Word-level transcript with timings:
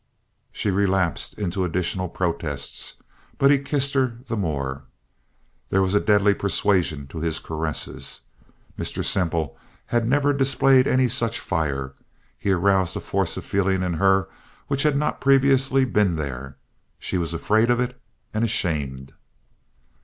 She 0.51 0.71
relapsed 0.71 1.35
into 1.35 1.63
additional 1.63 2.09
protests; 2.09 2.95
but 3.37 3.51
he 3.51 3.59
kissed 3.59 3.93
her 3.93 4.17
the 4.27 4.35
more. 4.35 4.81
There 5.69 5.83
was 5.83 5.93
a 5.93 5.99
deadly 5.99 6.33
persuasion 6.33 7.05
to 7.09 7.19
his 7.19 7.37
caresses. 7.37 8.21
Mr. 8.79 9.05
Semple 9.05 9.55
had 9.85 10.07
never 10.07 10.33
displayed 10.33 10.87
any 10.87 11.07
such 11.07 11.39
fire. 11.39 11.93
He 12.39 12.49
aroused 12.49 12.95
a 12.95 12.99
force 12.99 13.37
of 13.37 13.45
feeling 13.45 13.83
in 13.83 13.93
her 13.93 14.27
which 14.65 14.81
had 14.81 14.97
not 14.97 15.21
previously 15.21 15.85
been 15.85 16.15
there. 16.15 16.57
She 16.97 17.19
was 17.19 17.31
afraid 17.31 17.69
of 17.69 17.79
it 17.79 18.01
and 18.33 18.43
ashamed. 18.43 19.13